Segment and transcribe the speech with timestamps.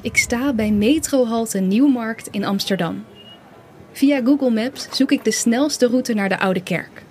[0.00, 3.04] Ik sta bij metrohalte Nieuwmarkt in Amsterdam.
[3.92, 7.02] Via Google Maps zoek ik de snelste route naar de Oude Kerk.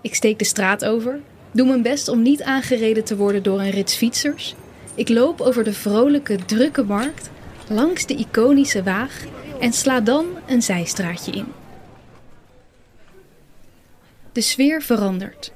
[0.00, 1.20] Ik steek de straat over,
[1.50, 4.54] doe mijn best om niet aangereden te worden door een rits fietsers.
[4.94, 7.30] Ik loop over de vrolijke, drukke markt,
[7.68, 9.24] langs de iconische waag
[9.60, 11.46] en sla dan een zijstraatje in.
[14.32, 15.52] De sfeer verandert.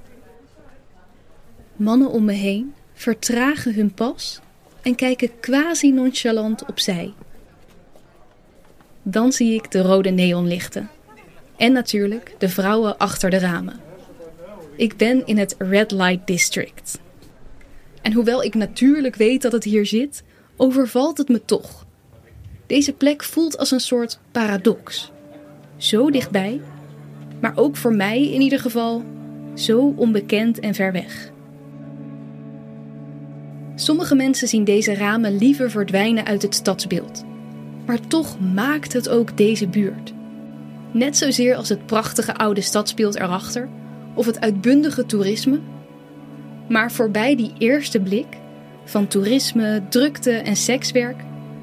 [1.77, 4.40] Mannen om me heen vertragen hun pas
[4.82, 7.12] en kijken quasi nonchalant opzij.
[9.03, 10.90] Dan zie ik de rode neonlichten.
[11.57, 13.80] En natuurlijk de vrouwen achter de ramen.
[14.76, 16.99] Ik ben in het Red Light District.
[18.02, 20.22] En hoewel ik natuurlijk weet dat het hier zit,
[20.57, 21.86] overvalt het me toch.
[22.66, 25.13] Deze plek voelt als een soort paradox.
[25.77, 26.61] Zo dichtbij,
[27.41, 29.04] maar ook voor mij in ieder geval
[29.54, 31.32] zo onbekend en ver weg.
[33.75, 37.25] Sommige mensen zien deze ramen liever verdwijnen uit het stadsbeeld.
[37.86, 40.12] Maar toch maakt het ook deze buurt.
[40.91, 43.69] Net zozeer als het prachtige oude stadsbeeld erachter
[44.14, 45.58] of het uitbundige toerisme.
[46.69, 48.27] Maar voorbij die eerste blik
[48.84, 51.16] van toerisme, drukte en sekswerk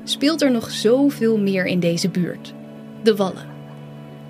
[0.04, 2.54] speelt er nog zoveel meer in deze buurt.
[3.04, 3.50] De Wallen.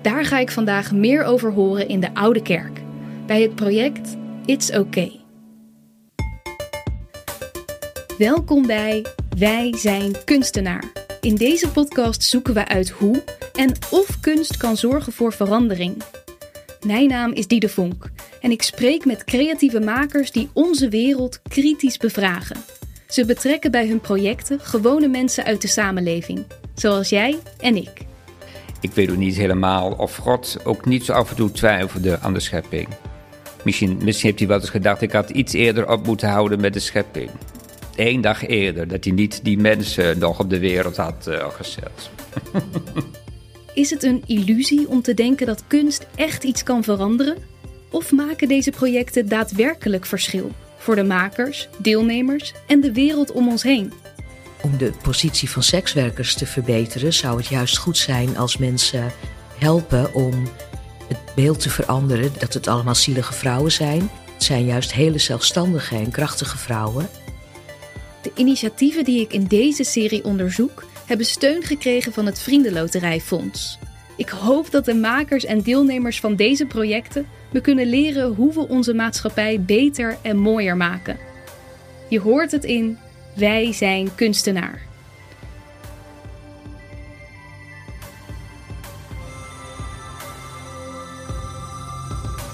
[0.02, 2.80] Daar ga ik vandaag meer over horen in de Oude Kerk,
[3.26, 5.21] bij het project It's Okay.
[8.18, 9.06] Welkom bij
[9.38, 10.92] Wij zijn kunstenaar.
[11.20, 13.22] In deze podcast zoeken we uit hoe
[13.54, 16.02] en of kunst kan zorgen voor verandering.
[16.86, 21.96] Mijn naam is Diede Vonk en ik spreek met creatieve makers die onze wereld kritisch
[21.96, 22.56] bevragen.
[23.08, 28.04] Ze betrekken bij hun projecten gewone mensen uit de samenleving, zoals jij en ik.
[28.80, 32.34] Ik weet ook niet helemaal of God ook niet zo af en toe twijfelde aan
[32.34, 32.88] de schepping.
[33.64, 36.72] Misschien, misschien heeft hij wel eens gedacht, ik had iets eerder op moeten houden met
[36.72, 37.30] de schepping.
[37.96, 42.10] Eén dag eerder, dat hij niet die mensen nog op de wereld had uh, gezet.
[43.74, 47.36] Is het een illusie om te denken dat kunst echt iets kan veranderen?
[47.90, 53.62] Of maken deze projecten daadwerkelijk verschil voor de makers, deelnemers en de wereld om ons
[53.62, 53.92] heen?
[54.62, 59.12] Om de positie van sekswerkers te verbeteren, zou het juist goed zijn als mensen
[59.58, 60.42] helpen om
[61.08, 64.10] het beeld te veranderen dat het allemaal zielige vrouwen zijn.
[64.34, 67.08] Het zijn juist hele zelfstandige en krachtige vrouwen.
[68.22, 73.78] De initiatieven die ik in deze serie onderzoek, hebben steun gekregen van het Vriendenloterijfonds.
[74.16, 78.68] Ik hoop dat de makers en deelnemers van deze projecten me kunnen leren hoe we
[78.68, 81.16] onze maatschappij beter en mooier maken.
[82.08, 82.98] Je hoort het in
[83.34, 84.80] Wij zijn kunstenaar.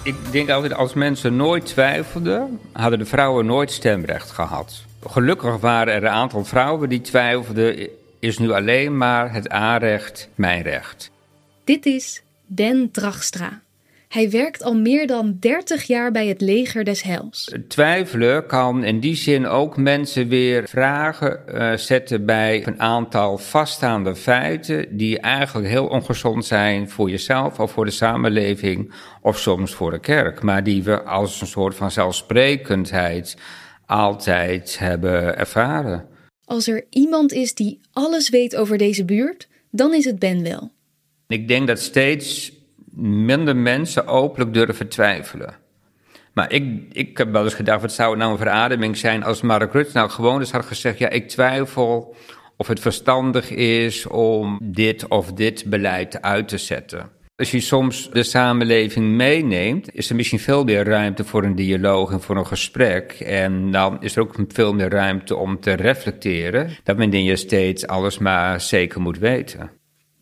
[0.02, 4.86] Ik denk altijd, als mensen nooit twijfelden, hadden de vrouwen nooit stemrecht gehad.
[5.10, 7.88] Gelukkig waren er een aantal vrouwen die twijfelden,
[8.18, 11.10] is nu alleen maar het aanrecht mijn recht.
[11.64, 13.60] Dit is Ben Dragstra.
[14.08, 17.54] Hij werkt al meer dan 30 jaar bij het leger des Heils.
[17.68, 24.16] Twijfelen kan in die zin ook mensen weer vragen uh, zetten bij een aantal vaststaande
[24.16, 29.90] feiten die eigenlijk heel ongezond zijn voor jezelf of voor de samenleving of soms voor
[29.90, 33.36] de kerk, maar die we als een soort van zelfsprekendheid
[33.88, 36.06] altijd hebben ervaren.
[36.44, 40.70] Als er iemand is die alles weet over deze buurt, dan is het Ben wel.
[41.26, 42.52] Ik denk dat steeds
[43.00, 45.54] minder mensen openlijk durven twijfelen.
[46.32, 49.40] Maar ik, ik heb wel eens gedacht, wat zou het nou een verademing zijn als
[49.40, 52.16] Mark Rutte nou gewoon eens had gezegd, ja, ik twijfel
[52.56, 57.10] of het verstandig is om dit of dit beleid uit te zetten.
[57.38, 62.10] Als je soms de samenleving meeneemt, is er misschien veel meer ruimte voor een dialoog
[62.10, 63.12] en voor een gesprek.
[63.12, 67.86] En dan is er ook veel meer ruimte om te reflecteren, dat men je steeds
[67.86, 69.70] alles maar zeker moet weten.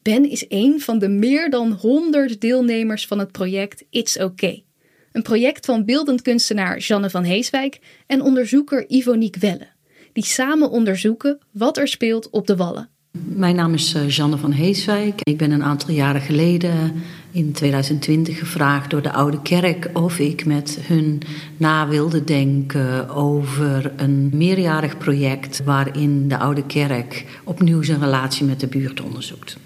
[0.02, 4.64] Ben is een van de meer dan 100 deelnemers van het project It's Okay.
[5.12, 9.68] Een project van beeldend kunstenaar Janne van Heeswijk en onderzoeker Ivonique Welle,
[10.12, 12.95] die samen onderzoeken wat er speelt op de Wallen.
[13.24, 15.20] Mijn naam is eh, Janne van Heeswijk.
[15.22, 16.92] Ik ben een aantal jaren geleden
[17.30, 21.22] in 2020 gevraagd door de Oude Kerk of ik met hun
[21.56, 28.60] na wilde denken over een meerjarig project waarin de Oude Kerk opnieuw zijn relatie met
[28.60, 29.56] de buurt onderzoekt.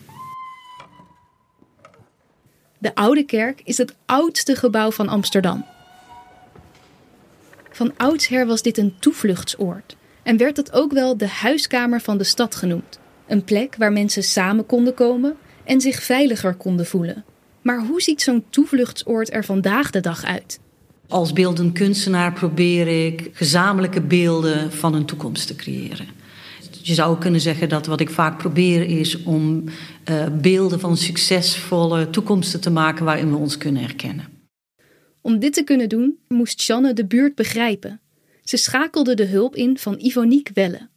[2.79, 5.65] De Oude Kerk is het oudste gebouw van Amsterdam.
[7.71, 12.25] Van oudsher was dit een toevluchtsoord en werd het ook wel de huiskamer van de
[12.25, 12.99] stad genoemd.
[13.31, 17.25] Een plek waar mensen samen konden komen en zich veiliger konden voelen.
[17.63, 20.61] Maar hoe ziet zo'n toevluchtsoord er vandaag de dag uit?
[21.09, 26.07] Als beeldend kunstenaar probeer ik gezamenlijke beelden van een toekomst te creëren.
[26.83, 32.11] Je zou kunnen zeggen dat wat ik vaak probeer is om uh, beelden van succesvolle
[32.11, 34.29] toekomsten te maken waarin we ons kunnen herkennen.
[35.21, 38.01] Om dit te kunnen doen moest Janne de buurt begrijpen.
[38.43, 40.89] Ze schakelde de hulp in van Ivonique Welle.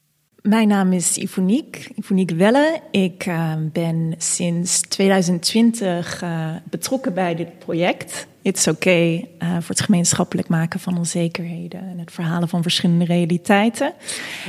[0.43, 2.79] Mijn naam is Ivonique, Ivonique Welle.
[2.91, 8.27] Ik uh, ben sinds 2020 uh, betrokken bij dit project.
[8.41, 13.93] It's okay uh, voor het gemeenschappelijk maken van onzekerheden en het verhalen van verschillende realiteiten.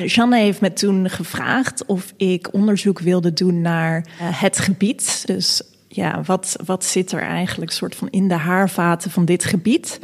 [0.05, 5.23] Janne heeft me toen gevraagd of ik onderzoek wilde doen naar het gebied.
[5.26, 10.00] Dus ja, wat, wat zit er eigenlijk soort van in de haarvaten van dit gebied?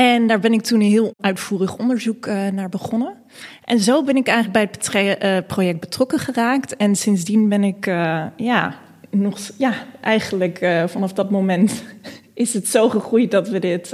[0.00, 3.16] En daar ben ik toen een heel uitvoerig onderzoek uh, naar begonnen.
[3.64, 6.76] En zo ben ik eigenlijk bij het uh, project betrokken geraakt.
[6.76, 8.78] En sindsdien ben ik, uh, ja,
[9.10, 11.82] nog, ja, eigenlijk vanaf dat moment
[12.34, 13.88] is het zo gegroeid dat we dit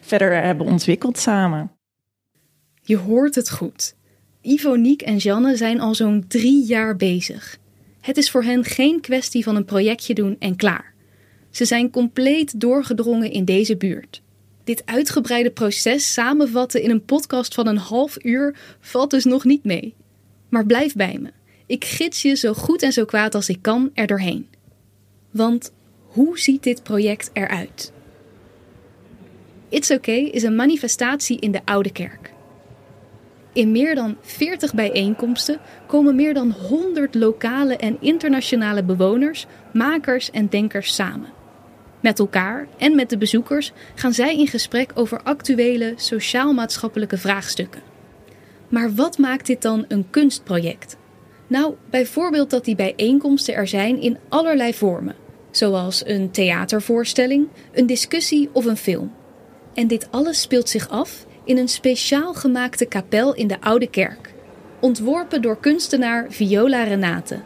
[0.00, 1.70] verder hebben ontwikkeld samen.
[2.82, 3.94] Je hoort het goed.
[4.40, 7.58] Ivonique en Janne zijn al zo'n drie jaar bezig.
[8.00, 10.94] Het is voor hen geen kwestie van een projectje doen en klaar.
[11.50, 14.24] Ze zijn compleet doorgedrongen in deze buurt.
[14.66, 19.64] Dit uitgebreide proces samenvatten in een podcast van een half uur valt dus nog niet
[19.64, 19.94] mee.
[20.48, 21.30] Maar blijf bij me.
[21.66, 24.48] Ik gids je zo goed en zo kwaad als ik kan er doorheen.
[25.30, 25.72] Want
[26.06, 27.92] hoe ziet dit project eruit?
[29.68, 32.32] It's Okay is een manifestatie in de Oude Kerk.
[33.52, 40.48] In meer dan 40 bijeenkomsten komen meer dan 100 lokale en internationale bewoners, makers en
[40.48, 41.36] denkers samen.
[42.00, 47.82] Met elkaar en met de bezoekers gaan zij in gesprek over actuele sociaal-maatschappelijke vraagstukken.
[48.68, 50.96] Maar wat maakt dit dan een kunstproject?
[51.46, 55.14] Nou, bijvoorbeeld dat die bijeenkomsten er zijn in allerlei vormen,
[55.50, 59.12] zoals een theatervoorstelling, een discussie of een film.
[59.74, 64.34] En dit alles speelt zich af in een speciaal gemaakte kapel in de Oude Kerk,
[64.80, 67.40] ontworpen door kunstenaar Viola Renate.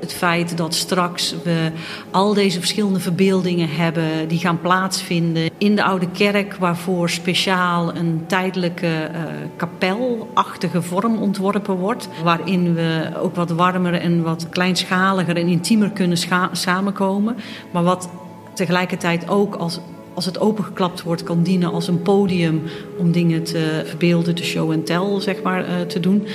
[0.00, 1.70] Het feit dat straks we
[2.10, 8.24] al deze verschillende verbeeldingen hebben die gaan plaatsvinden in de Oude Kerk, waarvoor speciaal een
[8.26, 9.20] tijdelijke uh,
[9.56, 16.18] kapelachtige vorm ontworpen wordt, waarin we ook wat warmer en wat kleinschaliger en intiemer kunnen
[16.52, 17.36] samenkomen,
[17.70, 18.08] maar wat
[18.54, 19.80] tegelijkertijd ook als
[20.16, 22.62] als het opengeklapt wordt, kan dienen als een podium
[22.98, 26.26] om dingen te verbeelden, te show en tell, zeg maar, uh, te doen.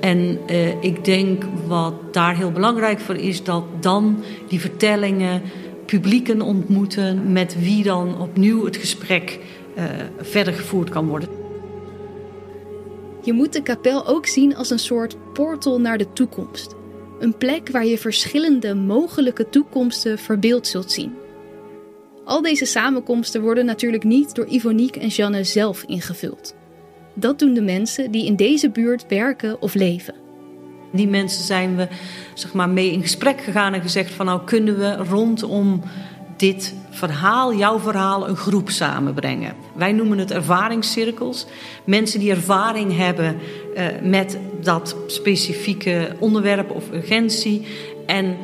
[0.00, 5.42] En uh, ik denk wat daar heel belangrijk voor is, dat dan die vertellingen
[5.86, 9.38] publieken ontmoeten met wie dan opnieuw het gesprek
[9.76, 9.84] uh,
[10.20, 11.28] verder gevoerd kan worden.
[13.22, 16.74] Je moet de kapel ook zien als een soort portal naar de toekomst.
[17.18, 21.12] Een plek waar je verschillende mogelijke toekomsten verbeeld zult zien.
[22.28, 26.54] Al deze samenkomsten worden natuurlijk niet door Ivonique en Janne zelf ingevuld.
[27.14, 30.14] Dat doen de mensen die in deze buurt werken of leven.
[30.92, 31.88] Die mensen zijn we
[32.34, 35.82] zeg maar, mee in gesprek gegaan en gezegd van nou kunnen we rondom
[36.36, 39.54] dit verhaal, jouw verhaal, een groep samenbrengen.
[39.74, 41.46] Wij noemen het ervaringscirkels.
[41.84, 43.36] Mensen die ervaring hebben
[43.76, 47.66] uh, met dat specifieke onderwerp of urgentie.
[48.06, 48.36] En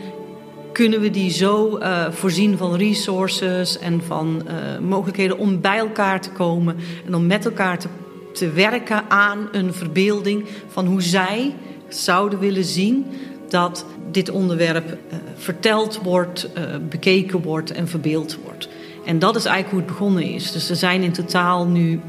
[0.75, 6.21] kunnen we die zo uh, voorzien van resources en van uh, mogelijkheden om bij elkaar
[6.21, 6.77] te komen
[7.07, 7.89] en om met elkaar te,
[8.33, 11.55] te werken aan een verbeelding van hoe zij
[11.89, 13.07] zouden willen zien
[13.49, 16.49] dat dit onderwerp uh, verteld wordt,
[16.89, 18.69] bekeken wordt en verbeeld wordt.
[19.05, 20.53] En dat is eigenlijk hoe het begonnen is.
[20.53, 22.01] Dus er zijn in totaal nu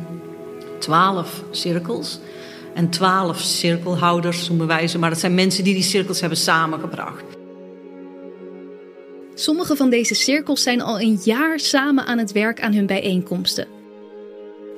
[0.79, 2.19] twaalf cirkels
[2.73, 4.99] en twaalf cirkelhouders, zo wijze.
[4.99, 7.34] Maar dat zijn mensen die die cirkels hebben samengebracht.
[9.37, 13.67] Sommige van deze cirkels zijn al een jaar samen aan het werk aan hun bijeenkomsten.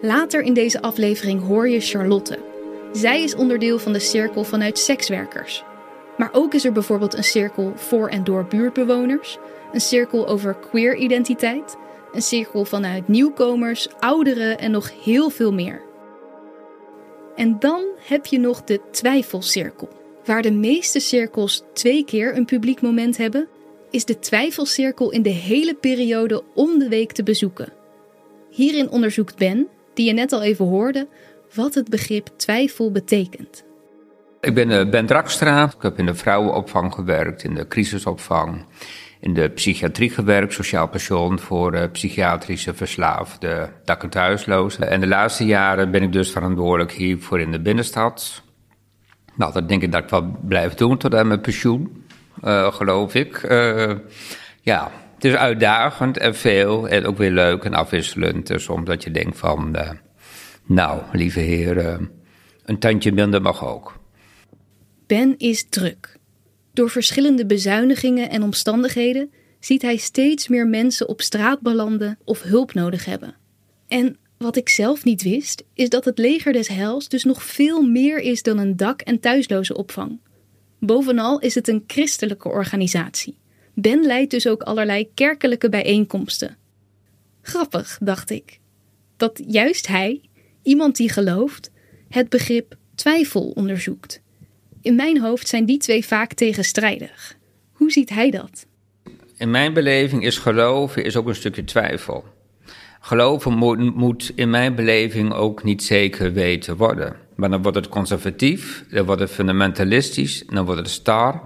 [0.01, 2.39] Later in deze aflevering hoor je Charlotte.
[2.91, 5.63] Zij is onderdeel van de cirkel vanuit sekswerkers.
[6.17, 9.37] Maar ook is er bijvoorbeeld een cirkel voor en door buurtbewoners,
[9.73, 11.75] een cirkel over queer identiteit,
[12.13, 15.81] een cirkel vanuit nieuwkomers, ouderen en nog heel veel meer.
[17.35, 19.89] En dan heb je nog de twijfelcirkel,
[20.25, 23.47] waar de meeste cirkels twee keer een publiek moment hebben
[23.91, 27.74] is de twijfelcirkel in de hele periode om de week te bezoeken.
[28.50, 31.08] Hierin onderzoekt Ben, die je net al even hoorde,
[31.53, 33.65] wat het begrip twijfel betekent.
[34.41, 35.63] Ik ben eh, Ben Drakstra.
[35.63, 38.65] Ik heb in de vrouwenopvang gewerkt, in de crisisopvang,
[39.20, 44.89] in de psychiatrie gewerkt, sociaal pensioen voor uh, psychiatrische verslaafden, dak- en thuislozen.
[44.89, 48.44] En de laatste jaren ben ik dus verantwoordelijk hiervoor in de binnenstad.
[49.36, 52.06] Nou, dat denk ik dat ik wel blijf doen tot aan mijn pensioen
[52.44, 53.44] uh, geloof ik.
[53.44, 53.91] Uh,
[54.62, 58.48] ja, Het is uitdagend en veel en ook weer leuk en afwisselend.
[58.48, 59.89] Dus omdat je denkt van, uh,
[60.65, 61.96] nou, lieve heer, uh,
[62.65, 64.00] een tandje minder mag ook.
[65.08, 66.17] Ben is druk.
[66.74, 72.74] Door verschillende bezuinigingen en omstandigheden ziet hij steeds meer mensen op straat belanden of hulp
[72.74, 73.36] nodig hebben.
[73.88, 77.82] En wat ik zelf niet wist, is dat het leger des Heils dus nog veel
[77.82, 80.20] meer is dan een dak- en thuisloze opvang.
[80.79, 83.38] Bovenal is het een christelijke organisatie.
[83.74, 86.57] Ben leidt dus ook allerlei kerkelijke bijeenkomsten.
[87.41, 88.60] Grappig, dacht ik,
[89.17, 90.22] dat juist hij,
[90.63, 91.72] iemand die gelooft,
[92.10, 94.22] het begrip twijfel onderzoekt.
[94.81, 97.38] In mijn hoofd zijn die twee vaak tegenstrijdig.
[97.72, 98.65] Hoe ziet hij dat?
[99.38, 102.24] In mijn beleving is geloven is ook een stukje twijfel.
[103.07, 103.53] Geloven
[103.95, 107.15] moet, in mijn beleving ook niet zeker weten worden.
[107.35, 111.41] Maar dan wordt het conservatief, dan wordt het fundamentalistisch, dan wordt het star.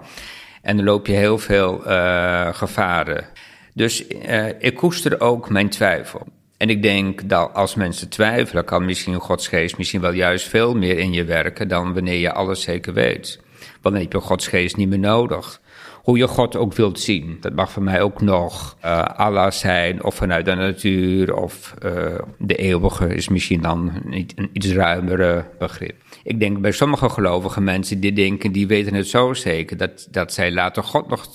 [0.62, 3.26] En dan loop je heel veel uh, gevaren.
[3.74, 6.26] Dus uh, ik koester ook mijn twijfel.
[6.56, 10.74] En ik denk dat als mensen twijfelen, kan misschien Gods geest misschien wel juist veel
[10.74, 13.40] meer in je werken dan wanneer je alles zeker weet.
[13.80, 15.60] Want dan heb je Gods geest niet meer nodig
[16.02, 17.36] hoe je God ook wilt zien.
[17.40, 21.92] Dat mag voor mij ook nog uh, Allah zijn, of vanuit de natuur, of uh,
[22.38, 25.94] de eeuwige is misschien dan een iets ruimere begrip.
[26.24, 30.32] Ik denk bij sommige gelovige mensen die denken, die weten het zo zeker, dat, dat
[30.32, 31.26] zij later God nog,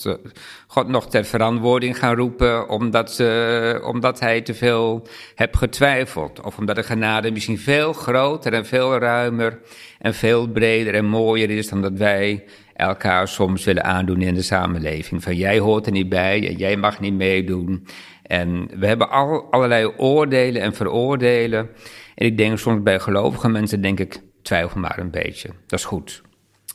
[0.67, 6.41] God nog ter verantwoording gaan roepen, omdat, ze, omdat hij te veel hebt getwijfeld.
[6.41, 9.59] Of omdat de genade misschien veel groter en veel ruimer
[9.99, 12.43] en veel breder en mooier is dan dat wij
[12.77, 15.23] elkaar soms willen aandoen in de samenleving.
[15.23, 17.87] Van jij hoort er niet bij en jij mag niet meedoen.
[18.23, 21.69] En we hebben al, allerlei oordelen en veroordelen.
[22.15, 25.49] En ik denk soms bij gelovige mensen, denk ik, twijfel maar een beetje.
[25.67, 26.21] Dat is goed.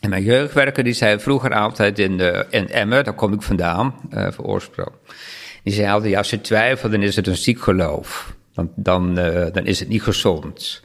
[0.00, 3.94] En mijn jeugdwerker, die zei vroeger altijd in, de, in Emmer, daar kom ik vandaan,
[4.10, 4.92] uh, voor oorsprong.
[5.62, 8.36] Die zei altijd, ja, als je twijfelt, dan is het een ziek geloof.
[8.54, 10.82] Want dan, uh, dan is het niet gezond.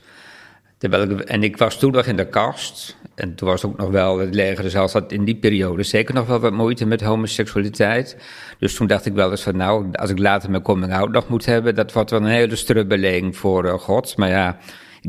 [0.78, 2.98] Terwijl ik, en ik was toen nog in de kast.
[3.16, 6.14] En toen was ook nog wel het leger, dus als dat in die periode zeker
[6.14, 8.18] nog wel wat moeite met homoseksualiteit.
[8.60, 11.46] Dus toen dacht ik wel eens van, nou, als ik later mijn coming-out nog moet
[11.46, 14.18] hebben, dat wordt wel een hele strubbeling voor uh, God.
[14.18, 14.58] Maar ja,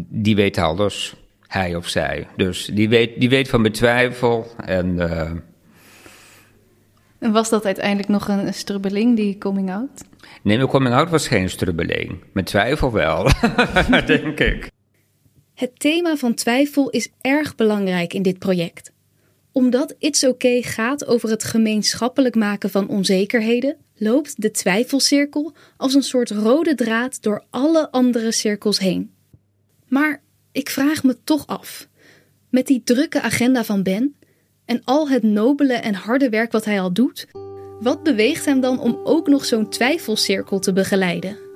[0.08, 1.14] die weet alles,
[1.46, 2.26] hij of zij.
[2.36, 4.46] Dus die weet, die weet van mijn twijfel.
[4.64, 5.30] En, uh...
[7.18, 10.04] en was dat uiteindelijk nog een strubbeling, die coming-out?
[10.42, 12.24] Nee, mijn coming-out was geen strubbeling.
[12.32, 13.28] Mijn twijfel wel,
[14.06, 14.76] denk ik.
[15.58, 18.92] Het thema van twijfel is erg belangrijk in dit project.
[19.52, 26.02] Omdat It's OK gaat over het gemeenschappelijk maken van onzekerheden, loopt de twijfelcirkel als een
[26.02, 29.14] soort rode draad door alle andere cirkels heen.
[29.88, 30.22] Maar
[30.52, 31.88] ik vraag me toch af,
[32.50, 34.16] met die drukke agenda van Ben
[34.64, 37.26] en al het nobele en harde werk wat hij al doet,
[37.80, 41.47] wat beweegt hem dan om ook nog zo'n twijfelcirkel te begeleiden?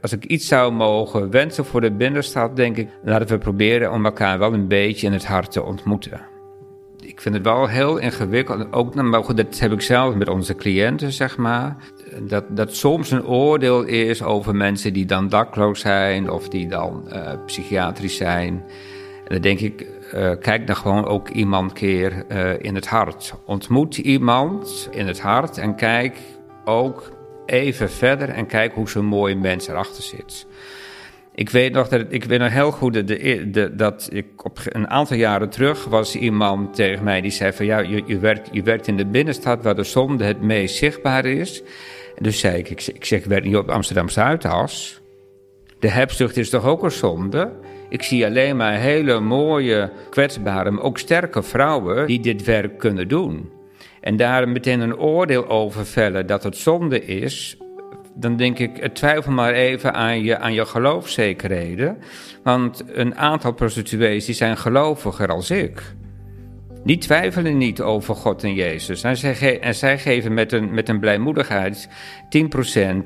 [0.00, 4.04] Als ik iets zou mogen wensen voor de binnenstad, denk ik, laten we proberen om
[4.04, 6.20] elkaar wel een beetje in het hart te ontmoeten.
[7.00, 10.54] Ik vind het wel heel ingewikkeld, ook maar goed, dat heb ik zelf met onze
[10.54, 11.76] cliënten, zeg maar.
[12.22, 17.04] Dat, dat soms een oordeel is over mensen die dan dakloos zijn of die dan
[17.12, 18.64] uh, psychiatrisch zijn.
[19.24, 23.34] En dan denk ik, uh, kijk dan gewoon ook iemand keer uh, in het hart.
[23.44, 26.18] Ontmoet iemand in het hart en kijk
[26.64, 27.12] ook
[27.50, 30.46] even verder en kijk hoe zo'n mooie mens erachter zit.
[31.34, 33.04] Ik weet nog dat ik weet nog heel goed de,
[33.50, 37.66] de, dat ik op een aantal jaren terug was iemand tegen mij die zei van
[37.66, 41.24] ja, je, je, werkt, je werkt in de binnenstad waar de zonde het meest zichtbaar
[41.24, 41.62] is.
[42.18, 45.00] Dus zei ik, ik, ik zeg, ik werk niet op Amsterdam Zuidas.
[45.78, 47.52] De hebzucht is toch ook een zonde?
[47.88, 53.08] Ik zie alleen maar hele mooie, kwetsbare, maar ook sterke vrouwen die dit werk kunnen
[53.08, 53.50] doen
[54.00, 57.56] en daar meteen een oordeel over vellen dat het zonde is,
[58.14, 61.98] dan denk ik, twijfel maar even aan je, aan je geloofszekerheden.
[62.42, 65.82] Want een aantal prostituees die zijn geloviger als ik.
[66.84, 69.02] Die twijfelen niet over God en Jezus.
[69.02, 71.88] En zij, en zij geven met een, met een blijmoedigheid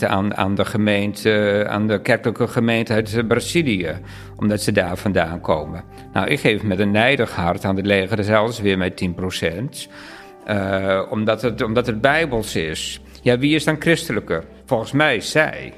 [0.02, 3.98] 10% aan, aan de gemeente, aan de kerkelijke gemeente uit Brazilië.
[4.36, 5.84] Omdat ze daar vandaan komen.
[6.12, 9.08] Nou, ik geef met een nijdig hart aan het leger zelfs weer met
[9.84, 9.90] 10%.
[10.50, 13.00] Uh, omdat, het, omdat het bijbels is.
[13.22, 14.44] Ja, wie is dan christelijker?
[14.64, 15.72] Volgens mij zij.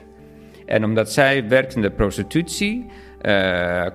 [0.67, 2.87] En omdat zij werkt in de prostitutie,
[3.23, 3.87] uh,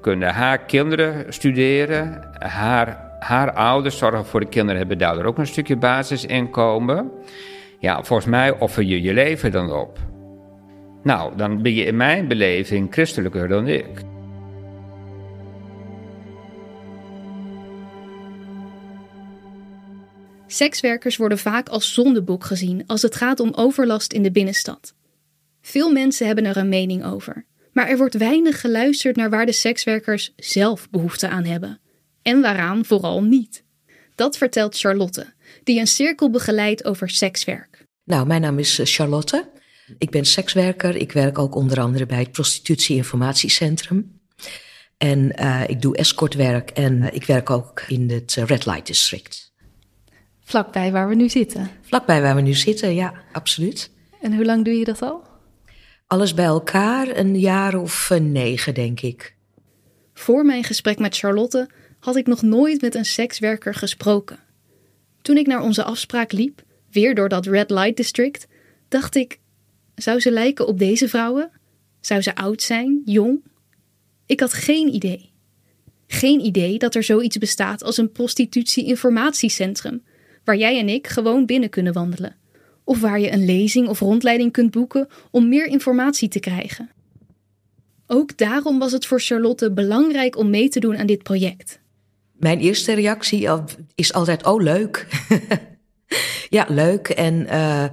[0.00, 2.28] kunnen haar kinderen studeren.
[2.38, 7.10] Haar, haar ouders zorgen voor de kinderen, hebben daardoor ook een stukje basisinkomen.
[7.78, 9.98] Ja, volgens mij offer je je leven dan op.
[11.02, 13.88] Nou, dan ben je in mijn beleving christelijker dan ik.
[20.52, 24.94] Sekswerkers worden vaak als zondeboek gezien als het gaat om overlast in de binnenstad.
[25.60, 29.52] Veel mensen hebben er een mening over, maar er wordt weinig geluisterd naar waar de
[29.52, 31.80] sekswerkers zelf behoefte aan hebben
[32.22, 33.64] en waaraan vooral niet.
[34.14, 35.32] Dat vertelt Charlotte,
[35.64, 37.86] die een cirkel begeleidt over sekswerk.
[38.04, 39.48] Nou, mijn naam is eh, Charlotte.
[39.98, 40.96] Ik ben sekswerker.
[40.96, 44.20] Ik werk ook onder andere bij het Prostitutie-informatiecentrum.
[44.98, 49.49] En uh, ik doe escortwerk en uh, ik werk ook in het Red Light District.
[50.50, 51.70] Vlakbij waar we nu zitten?
[51.80, 53.90] Vlakbij waar we nu zitten, ja, absoluut.
[54.20, 55.22] En hoe lang doe je dat al?
[56.06, 59.34] Alles bij elkaar een jaar of negen, denk ik.
[60.14, 64.38] Voor mijn gesprek met Charlotte had ik nog nooit met een sekswerker gesproken.
[65.22, 68.46] Toen ik naar onze afspraak liep, weer door dat Red Light District,
[68.88, 69.40] dacht ik:
[69.94, 71.50] zou ze lijken op deze vrouwen?
[72.00, 73.42] Zou ze oud zijn, jong?
[74.26, 75.32] Ik had geen idee.
[76.06, 80.02] Geen idee dat er zoiets bestaat als een prostitutie-informatiecentrum,
[80.44, 82.36] waar jij en ik gewoon binnen kunnen wandelen.
[82.84, 86.90] Of waar je een lezing of rondleiding kunt boeken om meer informatie te krijgen.
[88.06, 91.80] Ook daarom was het voor Charlotte belangrijk om mee te doen aan dit project.
[92.32, 93.48] Mijn eerste reactie
[93.94, 95.06] is altijd: oh, leuk.
[96.48, 97.08] ja, leuk.
[97.08, 97.84] En uh,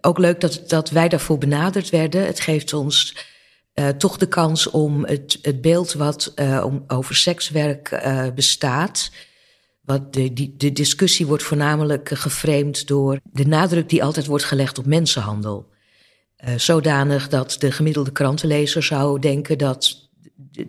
[0.00, 2.26] ook leuk dat, dat wij daarvoor benaderd werden.
[2.26, 3.16] Het geeft ons
[3.74, 8.02] uh, toch de kans om het, het beeld wat uh, om, over sekswerk
[8.34, 9.10] bestaat.
[9.98, 14.86] De, die, de discussie wordt voornamelijk geframed door de nadruk die altijd wordt gelegd op
[14.86, 15.68] mensenhandel.
[16.56, 20.10] zodanig dat de gemiddelde krantenlezer zou denken dat,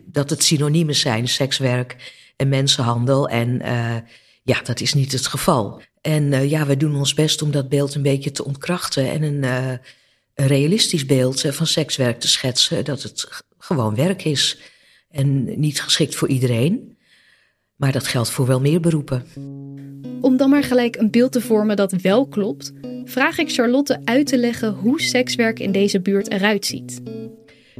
[0.05, 3.29] dat het synoniemen zijn, sekswerk en mensenhandel.
[3.29, 3.61] En
[4.43, 5.81] ja, dat is niet het geval.
[6.01, 9.43] En ja, we doen ons best om dat beeld een beetje te ontkrachten en een,
[10.33, 12.85] een realistisch beeld van sekswerk te schetsen.
[12.85, 14.57] Dat het gewoon werk is
[15.09, 16.97] en niet geschikt voor iedereen.
[17.81, 19.23] Maar dat geldt voor wel meer beroepen.
[20.21, 22.73] Om dan maar gelijk een beeld te vormen dat wel klopt,
[23.05, 27.01] vraag ik Charlotte uit te leggen hoe sekswerk in deze buurt eruit ziet.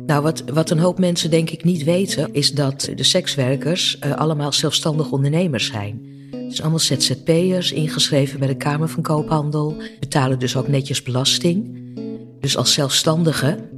[0.06, 4.54] Nou, wat, wat een hoop mensen denk ik niet weten, is dat de sekswerkers allemaal
[4.54, 6.02] zelfstandig ondernemers zijn.
[6.32, 11.80] Dus allemaal ZZP'ers, ingeschreven bij de Kamer van Koophandel, betalen dus ook netjes belasting.
[12.40, 13.70] Dus als zelfstandige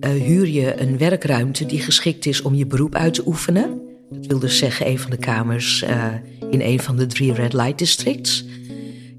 [0.00, 3.91] uh, huur je een werkruimte die geschikt is om je beroep uit te oefenen.
[4.12, 6.04] Dat wil dus zeggen een van de kamers uh,
[6.50, 8.44] in een van de drie red light districts.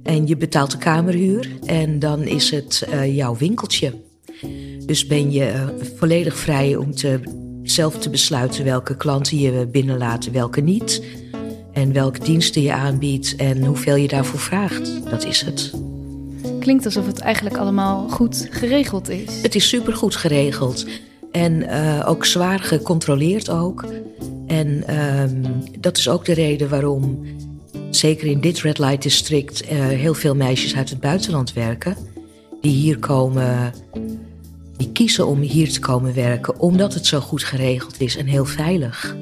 [0.04, 3.94] En je betaalt de kamerhuur en dan is het uh, jouw winkeltje.
[4.86, 7.20] Dus ben je volledig vrij om te,
[7.64, 11.02] zelf te besluiten welke klanten je binnenlaat, welke niet
[11.74, 15.10] en welke diensten je aanbiedt en hoeveel je daarvoor vraagt.
[15.10, 15.74] Dat is het.
[16.60, 19.42] Klinkt alsof het eigenlijk allemaal goed geregeld is.
[19.42, 20.86] Het is supergoed geregeld
[21.32, 23.86] en uh, ook zwaar gecontroleerd ook.
[24.48, 25.24] En uh,
[25.80, 27.26] dat is ook de reden waarom,
[27.90, 31.96] zeker in dit Red Light District, uh, heel veel meisjes uit het buitenland werken.
[32.62, 33.74] Die hier komen,
[34.78, 38.46] die kiezen om hier te komen werken, omdat het zo goed geregeld is en heel
[38.46, 39.16] veilig.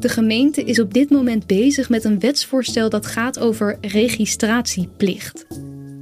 [0.00, 5.46] De gemeente is op dit moment bezig met een wetsvoorstel dat gaat over registratieplicht.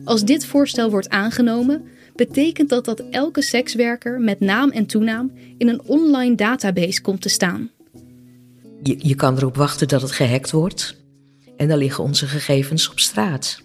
[0.05, 1.83] Als dit voorstel wordt aangenomen,
[2.15, 7.29] betekent dat dat elke sekswerker met naam en toenaam in een online database komt te
[7.29, 7.71] staan.
[8.83, 11.01] Je, je kan erop wachten dat het gehackt wordt
[11.57, 13.63] en dan liggen onze gegevens op straat.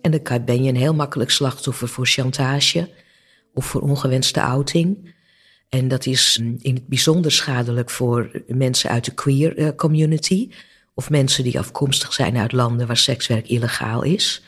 [0.00, 2.88] En dan ben je een heel makkelijk slachtoffer voor chantage
[3.54, 5.14] of voor ongewenste outing.
[5.68, 10.50] En dat is mm, in het bijzonder schadelijk voor mensen uit de queer eh, community.
[10.94, 14.42] Of mensen die afkomstig zijn uit landen waar sekswerk illegaal is.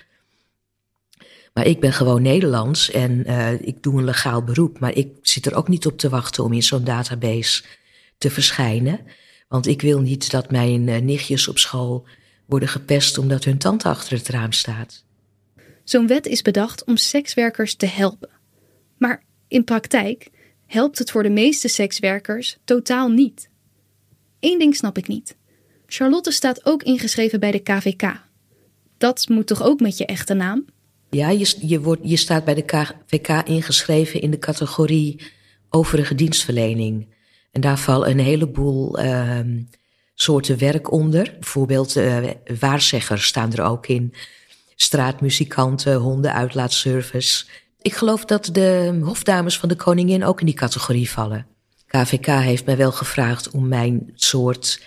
[1.53, 4.79] Maar ik ben gewoon Nederlands en uh, ik doe een legaal beroep.
[4.79, 7.62] Maar ik zit er ook niet op te wachten om in zo'n database
[8.19, 9.01] te verschijnen.
[9.49, 12.07] Want ik wil niet dat mijn uh, nichtjes op school
[12.47, 15.05] worden gepest omdat hun tante achter het raam staat.
[15.85, 18.31] Zo'n wet is bedacht om sekswerkers te helpen.
[18.99, 20.31] Maar in praktijk
[20.67, 23.49] helpt het voor de meeste sekswerkers totaal niet.
[24.41, 25.37] Eén ding snap ik niet.
[25.87, 28.21] Charlotte staat ook ingeschreven bij de KVK.
[28.99, 30.65] Dat moet toch ook met je echte naam?
[31.16, 31.29] Ja,
[31.61, 35.20] je, wordt, je staat bij de KVK ingeschreven in de categorie
[35.70, 37.14] overige dienstverlening.
[37.51, 39.38] En daar vallen een heleboel uh,
[40.14, 41.35] soorten werk onder.
[41.40, 44.14] Bijvoorbeeld uh, waarzeggers staan er ook in.
[44.77, 47.44] Straatmuzikanten, hondenuitlaatservice.
[47.83, 51.46] Ik geloof dat de hofdames van de koningin ook in die categorie vallen.
[51.87, 54.83] KVK heeft mij wel gevraagd om mijn soort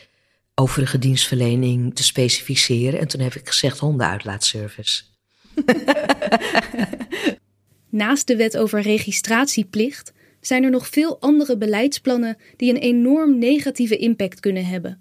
[0.56, 3.00] overige dienstverlening te specificeren.
[3.00, 5.04] En toen heb ik gezegd hondenuitlaatservice.
[7.90, 13.98] Naast de wet over registratieplicht zijn er nog veel andere beleidsplannen die een enorm negatieve
[13.98, 15.00] impact kunnen hebben.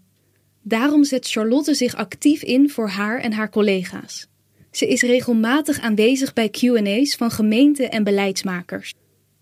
[0.63, 4.27] Daarom zet Charlotte zich actief in voor haar en haar collega's.
[4.71, 8.95] Ze is regelmatig aanwezig bij QA's van gemeenten en beleidsmakers.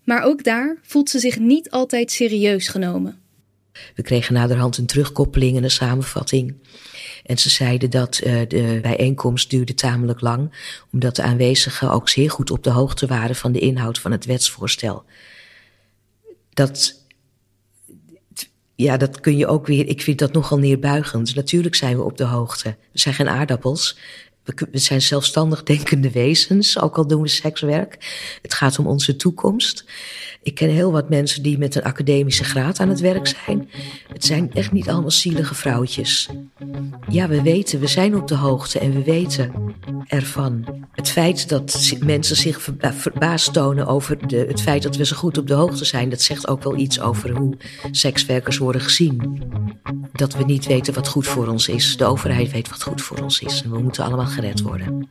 [0.03, 3.21] Maar ook daar voelt ze zich niet altijd serieus genomen.
[3.95, 6.55] We kregen naderhand een terugkoppeling en een samenvatting.
[7.23, 10.53] En ze zeiden dat uh, de bijeenkomst duurde tamelijk lang,
[10.91, 14.25] omdat de aanwezigen ook zeer goed op de hoogte waren van de inhoud van het
[14.25, 15.03] wetsvoorstel.
[16.49, 17.05] Dat,
[18.75, 21.35] ja, dat kun je ook weer, ik vind dat nogal neerbuigend.
[21.35, 22.75] Natuurlijk zijn we op de hoogte.
[22.91, 23.97] We zijn geen aardappels.
[24.43, 27.97] We zijn zelfstandig denkende wezens, ook al doen we sekswerk.
[28.41, 29.85] Het gaat om onze toekomst.
[30.43, 33.69] Ik ken heel wat mensen die met een academische graad aan het werk zijn.
[34.07, 36.29] Het zijn echt niet allemaal zielige vrouwtjes.
[37.09, 39.51] Ja, we weten, we zijn op de hoogte en we weten
[40.07, 40.65] ervan.
[40.91, 45.37] Het feit dat mensen zich verbaasd tonen over de, het feit dat we zo goed
[45.37, 47.57] op de hoogte zijn, dat zegt ook wel iets over hoe
[47.91, 49.41] sekswerkers worden gezien.
[50.13, 51.97] Dat we niet weten wat goed voor ons is.
[51.97, 53.63] De overheid weet wat goed voor ons is.
[53.63, 55.09] En we moeten allemaal gered worden.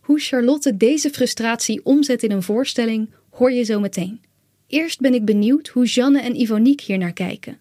[0.00, 4.20] Hoe Charlotte deze frustratie omzet in een voorstelling, hoor je zo meteen.
[4.66, 7.58] Eerst ben ik benieuwd hoe Janne en Ivonique hier naar kijken.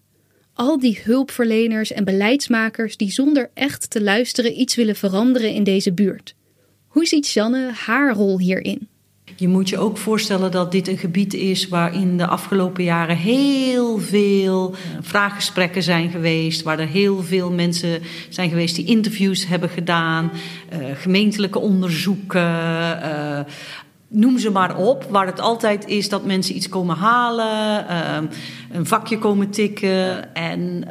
[0.53, 5.93] Al die hulpverleners en beleidsmakers die zonder echt te luisteren iets willen veranderen in deze
[5.93, 6.35] buurt.
[6.87, 8.87] Hoe ziet Janne haar rol hierin?
[9.35, 13.99] Je moet je ook voorstellen dat dit een gebied is waarin de afgelopen jaren heel
[13.99, 16.61] veel vraaggesprekken zijn geweest.
[16.61, 20.31] Waar er heel veel mensen zijn geweest die interviews hebben gedaan,
[20.73, 22.99] uh, gemeentelijke onderzoeken.
[23.03, 23.39] Uh,
[24.07, 28.29] noem ze maar op, waar het altijd is dat mensen iets komen halen, uh,
[28.71, 30.87] een vakje komen tikken en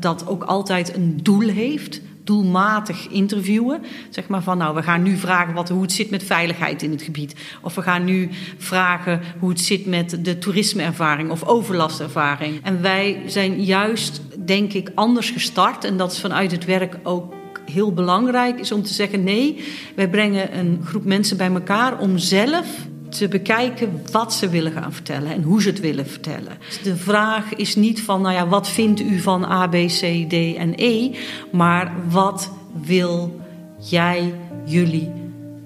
[0.00, 3.82] dat ook altijd een doel heeft doelmatig interviewen.
[4.10, 6.90] Zeg maar van, nou, we gaan nu vragen wat, hoe het zit met veiligheid in
[6.90, 7.34] het gebied.
[7.60, 8.28] Of we gaan nu
[8.58, 12.60] vragen hoe het zit met de toerismeervaring of overlastervaring.
[12.62, 15.84] En wij zijn juist, denk ik, anders gestart.
[15.84, 17.34] En dat is vanuit het werk ook
[17.70, 22.18] heel belangrijk, is om te zeggen: nee, wij brengen een groep mensen bij elkaar om
[22.18, 22.66] zelf
[23.10, 26.58] te bekijken wat ze willen gaan vertellen en hoe ze het willen vertellen.
[26.82, 30.32] De vraag is niet van, nou ja, wat vindt u van A, B, C, D
[30.56, 31.10] en E,
[31.52, 32.50] maar wat
[32.82, 33.40] wil
[33.78, 35.10] jij jullie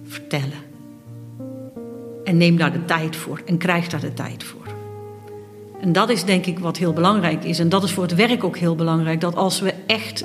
[0.07, 0.63] vertellen?
[2.25, 4.67] En neem daar de tijd voor en krijg daar de tijd voor.
[5.81, 7.59] En dat is denk ik wat heel belangrijk is.
[7.59, 9.21] En dat is voor het werk ook heel belangrijk.
[9.21, 10.25] Dat als we echt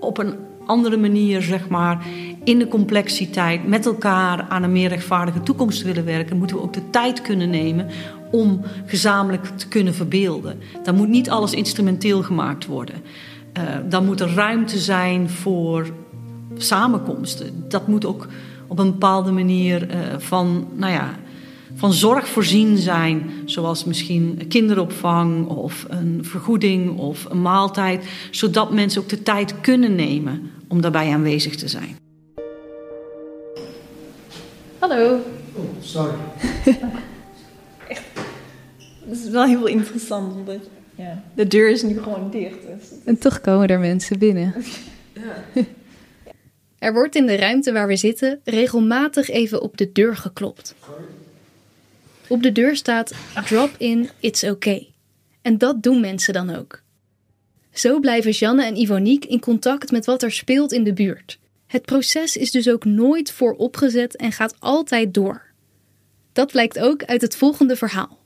[0.00, 0.34] op een
[0.66, 2.06] andere manier, zeg maar,
[2.50, 6.72] in de complexiteit met elkaar aan een meer rechtvaardige toekomst willen werken, moeten we ook
[6.72, 7.86] de tijd kunnen nemen
[8.30, 10.58] om gezamenlijk te kunnen verbeelden.
[10.82, 12.94] Dan moet niet alles instrumenteel gemaakt worden.
[13.58, 15.86] Uh, dan moet er ruimte zijn voor
[16.56, 17.64] samenkomsten.
[17.68, 18.28] Dat moet ook
[18.66, 21.18] op een bepaalde manier uh, van, nou ja,
[21.74, 29.02] van zorg voorzien zijn, zoals misschien kinderopvang of een vergoeding of een maaltijd, zodat mensen
[29.02, 31.98] ook de tijd kunnen nemen om daarbij aanwezig te zijn.
[34.80, 35.20] Hallo.
[35.54, 36.14] Oh, sorry.
[37.88, 38.02] Echt.
[39.08, 40.60] Het is wel heel interessant, omdat
[40.94, 42.56] ja, de deur is nu gewoon dicht.
[42.66, 42.88] Dus.
[43.04, 44.54] En toch komen er mensen binnen.
[45.12, 45.64] Ja.
[46.78, 50.74] Er wordt in de ruimte waar we zitten regelmatig even op de deur geklopt.
[52.28, 53.14] Op de deur staat
[53.44, 54.88] Drop in, it's okay.
[55.42, 56.82] En dat doen mensen dan ook.
[57.72, 61.38] Zo blijven Janne en Ivonique in contact met wat er speelt in de buurt.
[61.70, 65.42] Het proces is dus ook nooit vooropgezet en gaat altijd door.
[66.32, 68.18] Dat blijkt ook uit het volgende verhaal.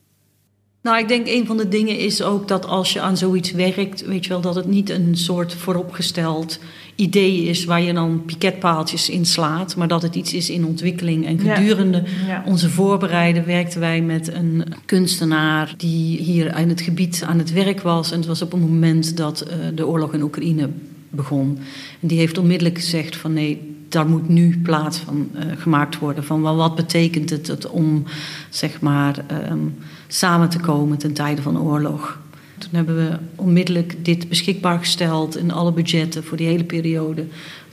[0.83, 4.05] Nou, ik denk een van de dingen is ook dat als je aan zoiets werkt,
[4.05, 6.59] weet je wel, dat het niet een soort vooropgesteld
[6.95, 11.27] idee is waar je dan piketpaaltjes in slaat, maar dat het iets is in ontwikkeling.
[11.27, 12.03] En gedurende
[12.47, 17.81] onze voorbereiden werkten wij met een kunstenaar die hier in het gebied aan het werk
[17.81, 18.11] was.
[18.11, 20.71] En het was op een moment dat uh, de oorlog in Oekraïne
[21.15, 21.59] begon.
[22.01, 26.25] En die heeft onmiddellijk gezegd van nee, daar moet nu plaats van uh, gemaakt worden.
[26.25, 28.05] Van wat betekent het, het om
[28.51, 29.75] zeg maar um,
[30.09, 32.19] samen te komen ten tijde van oorlog.
[32.59, 37.25] Toen hebben we onmiddellijk dit beschikbaar gesteld in alle budgetten voor die hele periode.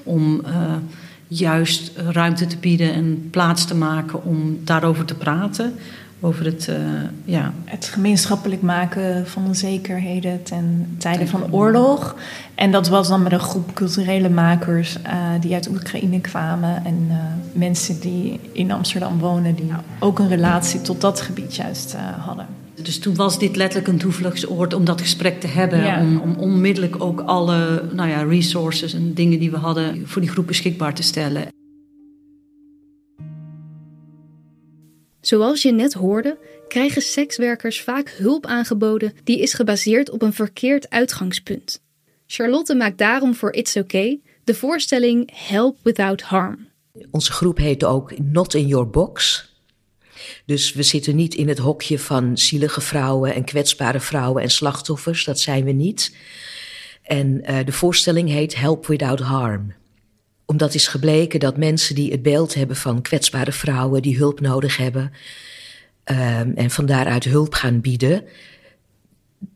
[0.04, 0.74] Om uh,
[1.28, 5.74] juist ruimte te bieden en plaats te maken om daarover te praten
[6.22, 6.76] over het, uh,
[7.26, 7.54] ja.
[7.66, 12.16] het gemeenschappelijk maken van onzekerheden ten tijde van oorlog.
[12.56, 16.86] En dat was dan met een groep culturele makers uh, die uit Oekraïne kwamen.
[16.86, 17.18] En uh,
[17.54, 22.46] mensen die in Amsterdam wonen, die ook een relatie tot dat gebied juist hadden.
[22.84, 25.84] Dus toen was dit letterlijk een toevluchtsoord om dat gesprek te hebben.
[25.84, 26.02] Ja.
[26.02, 30.30] Om, om, onmiddellijk ook alle nou ja, resources en dingen die we hadden voor die
[30.30, 31.48] groep beschikbaar te stellen.
[35.22, 40.90] Zoals je net hoorde, krijgen sekswerkers vaak hulp aangeboden die is gebaseerd op een verkeerd
[40.90, 41.82] uitgangspunt.
[42.28, 46.68] Charlotte maakt daarom voor It's Okay de voorstelling Help Without Harm.
[47.12, 49.50] Onze groep heet ook Not in Your Box.
[50.46, 55.26] Dus we zitten niet in het hokje van zielige vrouwen en kwetsbare vrouwen en slachtoffers.
[55.26, 56.16] Dat zijn we niet.
[57.04, 59.74] En uh, de voorstelling heet Help Without Harm.
[60.52, 64.78] Omdat is gebleken dat mensen die het beeld hebben van kwetsbare vrouwen die hulp nodig
[64.78, 65.12] hebben.
[66.12, 68.24] Uh, en van daaruit hulp gaan bieden.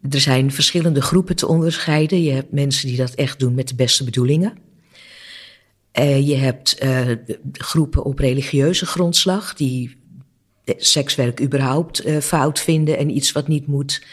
[0.10, 2.24] Er zijn verschillende groepen te onderscheiden.
[2.24, 4.58] Je hebt mensen die dat echt doen met de beste bedoelingen.
[6.00, 7.12] Uh, je hebt uh,
[7.52, 9.98] groepen op religieuze grondslag die
[10.66, 14.04] sekswerk überhaupt fout vinden en iets wat niet moet.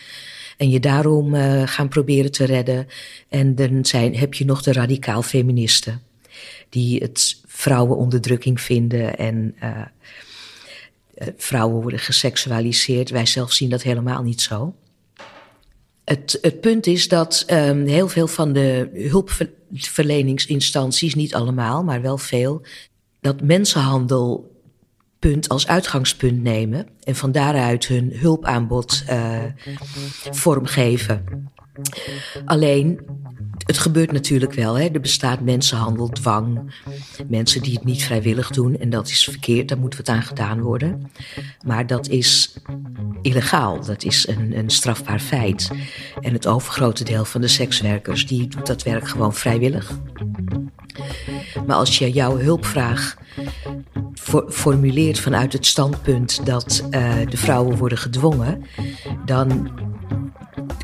[0.57, 1.35] En je daarom
[1.67, 2.87] gaan proberen te redden.
[3.29, 6.11] En dan zijn, heb je nog de radicaal feministen.
[6.73, 9.55] Die het vrouwenonderdrukking vinden en
[11.37, 13.11] vrouwen worden geseksualiseerd.
[13.11, 14.75] Wij zelf zien dat helemaal niet zo.
[16.05, 22.19] Het, het punt is dat um, heel veel van de hulpverleningsinstanties, niet allemaal, maar wel
[22.19, 22.63] veel,
[23.21, 24.51] dat mensenhandel
[25.19, 29.43] punt als uitgangspunt nemen en van daaruit hun hulpaanbod uh,
[30.31, 31.51] vormgeven.
[32.45, 33.01] Alleen
[33.67, 34.79] het gebeurt natuurlijk wel.
[34.79, 34.85] Hè.
[34.85, 36.73] Er bestaat mensenhandel, dwang.
[37.29, 38.79] Mensen die het niet vrijwillig doen.
[38.79, 41.11] En dat is verkeerd, daar moet wat aan gedaan worden.
[41.65, 42.55] Maar dat is
[43.23, 43.85] illegaal.
[43.85, 45.71] Dat is een, een strafbaar feit.
[46.21, 48.27] En het overgrote deel van de sekswerkers...
[48.27, 49.91] die doet dat werk gewoon vrijwillig.
[51.67, 53.17] Maar als je jouw hulpvraag
[54.49, 56.47] formuleert vanuit het standpunt...
[56.47, 58.65] dat uh, de vrouwen worden gedwongen...
[59.25, 59.71] dan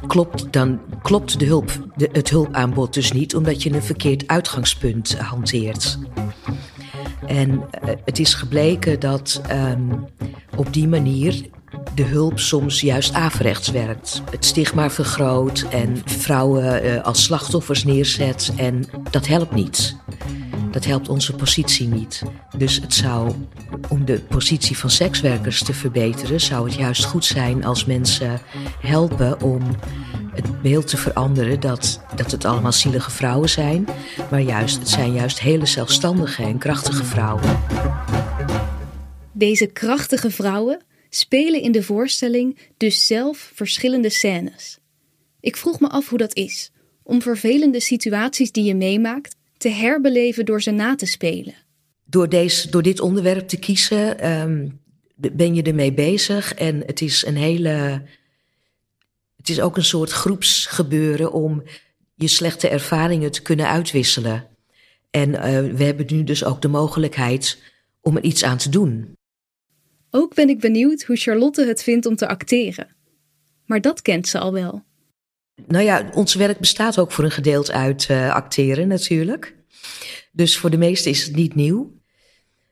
[0.07, 5.19] klopt, dan klopt de hulp, de, het hulpaanbod dus niet, omdat je een verkeerd uitgangspunt
[5.19, 5.99] hanteert.
[7.27, 10.05] En uh, het is gebleken dat um,
[10.57, 11.49] op die manier
[11.95, 14.23] de hulp soms juist averechts werkt.
[14.31, 19.97] Het stigma vergroot en vrouwen uh, als slachtoffers neerzet en dat helpt niet.
[20.79, 22.23] Dat helpt onze positie niet.
[22.57, 23.35] Dus het zou,
[23.89, 28.41] om de positie van sekswerkers te verbeteren, zou het juist goed zijn als mensen
[28.81, 29.63] helpen om
[30.33, 33.89] het beeld te veranderen dat, dat het allemaal zielige vrouwen zijn.
[34.31, 37.59] Maar juist, het zijn juist hele zelfstandige en krachtige vrouwen.
[39.33, 44.79] Deze krachtige vrouwen spelen in de voorstelling dus zelf verschillende scènes.
[45.41, 46.71] Ik vroeg me af hoe dat is,
[47.03, 51.55] om vervelende situaties die je meemaakt te herbeleven door ze na te spelen.
[52.05, 54.81] Door, deze, door dit onderwerp te kiezen um,
[55.17, 58.03] ben je ermee bezig en het is een hele.
[59.37, 61.63] Het is ook een soort groepsgebeuren om
[62.15, 64.47] je slechte ervaringen te kunnen uitwisselen.
[65.11, 65.41] En uh,
[65.75, 67.59] we hebben nu dus ook de mogelijkheid
[68.01, 69.17] om er iets aan te doen.
[70.11, 72.97] Ook ben ik benieuwd hoe Charlotte het vindt om te acteren.
[73.67, 74.85] Maar dat kent ze al wel.
[75.67, 79.55] Nou ja, ons werk bestaat ook voor een gedeelte uit uh, acteren natuurlijk.
[80.33, 81.97] Dus voor de meesten is het niet nieuw.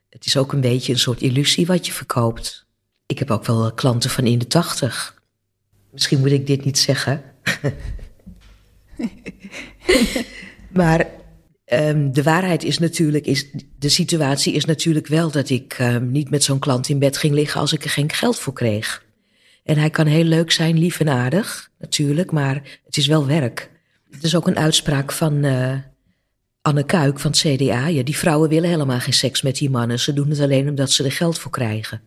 [0.09, 2.66] Het is ook een beetje een soort illusie wat je verkoopt.
[3.07, 5.22] Ik heb ook wel klanten van in de tachtig.
[5.92, 7.22] Misschien moet ik dit niet zeggen.
[10.72, 11.07] maar
[11.72, 13.46] um, de waarheid is natuurlijk, is,
[13.79, 17.35] de situatie is natuurlijk wel dat ik um, niet met zo'n klant in bed ging
[17.35, 19.06] liggen als ik er geen geld voor kreeg.
[19.66, 23.70] En hij kan heel leuk zijn, lief en aardig, natuurlijk, maar het is wel werk.
[24.11, 25.72] Het is ook een uitspraak van uh,
[26.62, 27.87] Anne Kuik van het CDA.
[27.87, 30.00] Ja, die vrouwen willen helemaal geen seks met die mannen.
[30.00, 32.00] Ze doen het alleen omdat ze er geld voor krijgen.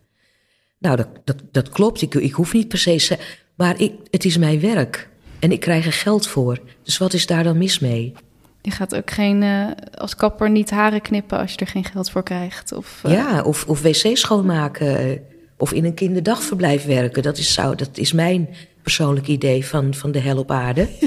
[0.77, 2.01] Nou, dat, dat, dat klopt.
[2.01, 3.17] Ik, ik hoef niet per se...
[3.55, 5.09] Maar ik, het is mijn werk.
[5.39, 6.59] En ik krijg er geld voor.
[6.83, 8.13] Dus wat is daar dan mis mee?
[8.61, 12.09] Je gaat ook geen, uh, als kapper niet haren knippen als je er geen geld
[12.09, 12.71] voor krijgt.
[12.71, 13.11] Of, uh...
[13.11, 15.21] Ja, of, of wc schoonmaken.
[15.59, 17.23] Of in een kinderdagverblijf werken.
[17.23, 18.49] Dat is, zou, dat is mijn
[18.81, 20.87] persoonlijk idee van, van de hel op aarde.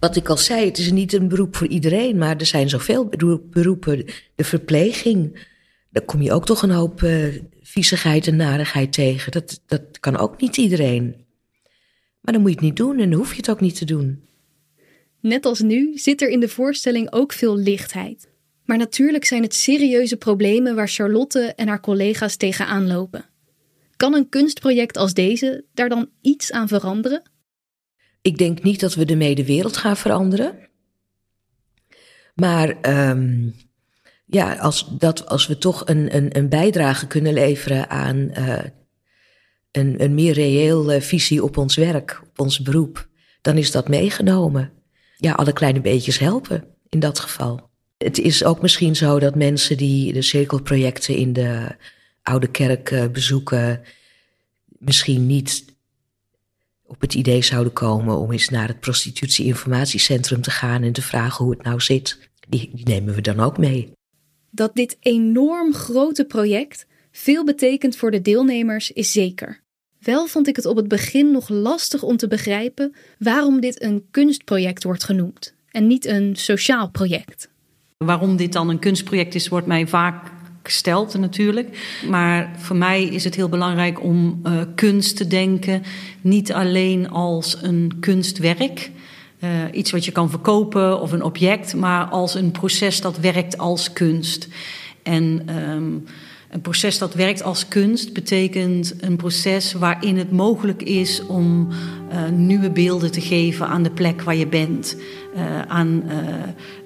[0.00, 3.08] Wat ik al zei, het is niet een beroep voor iedereen, maar er zijn zoveel
[3.50, 4.04] beroepen.
[4.34, 5.46] De verpleging,
[5.90, 7.26] daar kom je ook toch een hoop uh,
[7.62, 9.32] viezigheid en narigheid tegen.
[9.32, 11.24] Dat, dat kan ook niet iedereen.
[12.20, 13.84] Maar dan moet je het niet doen en dan hoef je het ook niet te
[13.84, 14.28] doen.
[15.20, 18.31] Net als nu zit er in de voorstelling ook veel lichtheid.
[18.64, 23.24] Maar natuurlijk zijn het serieuze problemen waar Charlotte en haar collega's tegenaan lopen.
[23.96, 27.22] Kan een kunstproject als deze daar dan iets aan veranderen?
[28.22, 30.70] Ik denk niet dat we de de wereld gaan veranderen.
[32.34, 32.76] Maar
[33.10, 33.54] um,
[34.26, 38.58] ja, als, dat, als we toch een, een, een bijdrage kunnen leveren aan uh,
[39.70, 43.08] een, een meer reëel visie op ons werk, op ons beroep,
[43.40, 44.72] dan is dat meegenomen.
[45.16, 47.70] Ja, alle kleine beetjes helpen in dat geval.
[48.02, 51.66] Het is ook misschien zo dat mensen die de cirkelprojecten in de
[52.22, 53.82] Oude Kerk eh, bezoeken,
[54.64, 55.64] misschien niet
[56.86, 61.44] op het idee zouden komen om eens naar het prostitutie-informatiecentrum te gaan en te vragen
[61.44, 62.30] hoe het nou zit.
[62.48, 63.92] Die, die nemen we dan ook mee.
[64.50, 69.60] Dat dit enorm grote project veel betekent voor de deelnemers is zeker.
[69.98, 74.06] Wel vond ik het op het begin nog lastig om te begrijpen waarom dit een
[74.10, 77.50] kunstproject wordt genoemd en niet een sociaal project.
[78.04, 80.30] Waarom dit dan een kunstproject is, wordt mij vaak
[80.62, 81.98] gesteld natuurlijk.
[82.08, 85.82] Maar voor mij is het heel belangrijk om uh, kunst te denken
[86.20, 88.90] niet alleen als een kunstwerk.
[89.40, 93.58] Uh, iets wat je kan verkopen of een object, maar als een proces dat werkt
[93.58, 94.48] als kunst.
[95.02, 96.04] En um,
[96.52, 102.28] een proces dat werkt als kunst betekent een proces waarin het mogelijk is om uh,
[102.28, 104.96] nieuwe beelden te geven aan de plek waar je bent,
[105.36, 106.12] uh, aan uh,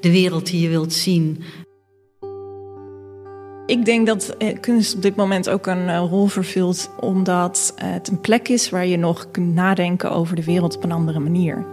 [0.01, 1.43] de wereld die je wilt zien.
[3.67, 8.49] Ik denk dat kunst op dit moment ook een rol vervult, omdat het een plek
[8.49, 11.67] is waar je nog kunt nadenken over de wereld op een andere manier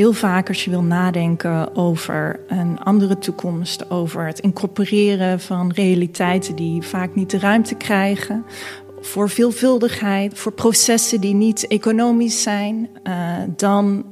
[0.00, 6.56] heel vaak als je wil nadenken over een andere toekomst, over het incorporeren van realiteiten
[6.56, 8.44] die vaak niet de ruimte krijgen,
[9.00, 14.04] voor veelvuldigheid, voor processen die niet economisch zijn, uh, dan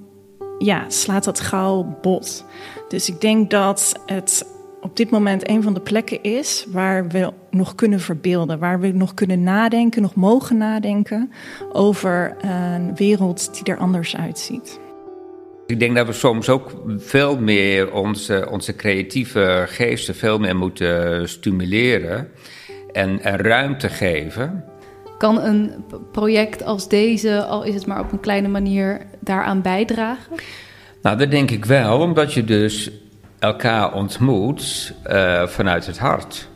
[0.59, 2.44] ja, slaat dat gauw bot.
[2.88, 4.46] Dus ik denk dat het
[4.81, 8.92] op dit moment een van de plekken is waar we nog kunnen verbeelden, waar we
[8.92, 11.31] nog kunnen nadenken, nog mogen nadenken
[11.72, 14.87] over een wereld die er anders uitziet.
[15.68, 21.28] Ik denk dat we soms ook veel meer onze, onze creatieve geesten veel meer moeten
[21.28, 22.28] stimuleren
[22.92, 24.64] en, en ruimte geven.
[25.18, 30.37] Kan een project als deze, al is het maar op een kleine manier, daaraan bijdragen?
[31.02, 32.90] Nou, dat denk ik wel, omdat je dus
[33.38, 36.48] elkaar ontmoet uh, vanuit het hart.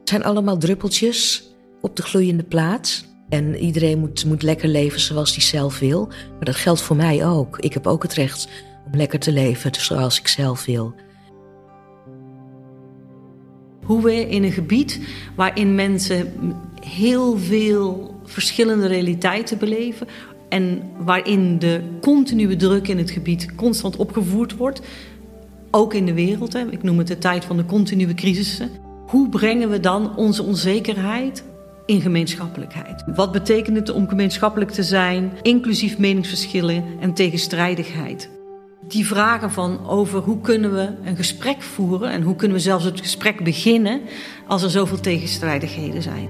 [0.00, 3.15] Het zijn allemaal druppeltjes op de gloeiende plaats.
[3.28, 6.06] En iedereen moet, moet lekker leven zoals hij zelf wil.
[6.06, 7.58] Maar dat geldt voor mij ook.
[7.58, 8.48] Ik heb ook het recht
[8.86, 10.94] om lekker te leven zoals ik zelf wil.
[13.84, 15.00] Hoe we in een gebied
[15.36, 16.32] waarin mensen
[16.80, 20.06] heel veel verschillende realiteiten beleven.
[20.48, 24.80] En waarin de continue druk in het gebied constant opgevoerd wordt.
[25.70, 26.52] Ook in de wereld.
[26.52, 26.70] Hè.
[26.70, 28.70] Ik noem het de tijd van de continue crisissen.
[29.06, 31.44] Hoe brengen we dan onze onzekerheid
[31.86, 33.04] in gemeenschappelijkheid.
[33.06, 38.30] Wat betekent het om gemeenschappelijk te zijn, inclusief meningsverschillen en tegenstrijdigheid?
[38.88, 42.84] Die vragen van over hoe kunnen we een gesprek voeren en hoe kunnen we zelfs
[42.84, 44.00] het gesprek beginnen
[44.46, 46.28] als er zoveel tegenstrijdigheden zijn.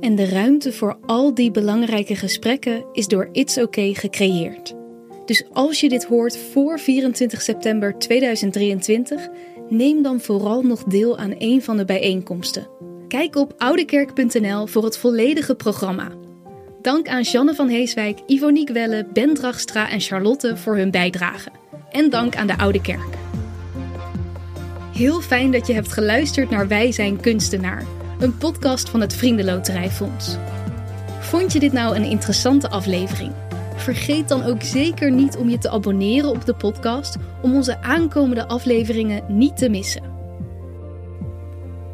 [0.00, 4.79] En de ruimte voor al die belangrijke gesprekken is door It's OK gecreëerd.
[5.30, 9.28] Dus als je dit hoort voor 24 september 2023,
[9.68, 12.68] neem dan vooral nog deel aan een van de bijeenkomsten.
[13.08, 16.08] Kijk op oudekerk.nl voor het volledige programma.
[16.82, 21.50] Dank aan Janne van Heeswijk, Ivonique Welle, Ben Dragstra en Charlotte voor hun bijdrage.
[21.90, 23.16] En dank aan de Oude Kerk.
[24.94, 27.84] Heel fijn dat je hebt geluisterd naar Wij zijn kunstenaar,
[28.18, 30.36] een podcast van het Vriendenloterijfonds.
[31.20, 33.32] Vond je dit nou een interessante aflevering?
[33.80, 38.48] Vergeet dan ook zeker niet om je te abonneren op de podcast om onze aankomende
[38.48, 40.02] afleveringen niet te missen.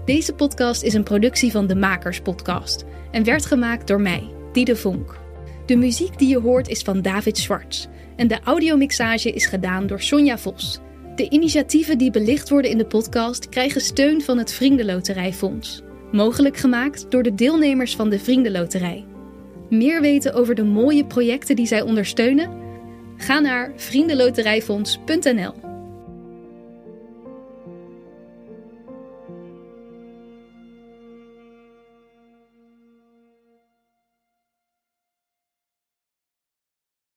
[0.05, 4.77] Deze podcast is een productie van de Makers Podcast en werd gemaakt door mij, Diede
[4.77, 5.18] Vonk.
[5.66, 10.01] De muziek die je hoort is van David Schwartz en de audiomixage is gedaan door
[10.01, 10.81] Sonja Vos.
[11.16, 15.83] De initiatieven die belicht worden in de podcast krijgen steun van het Vriendenloterijfonds.
[16.12, 19.05] Mogelijk gemaakt door de deelnemers van de Vriendenloterij.
[19.70, 22.50] Meer weten over de mooie projecten die zij ondersteunen?
[23.16, 25.76] Ga naar vriendenloterijfonds.nl.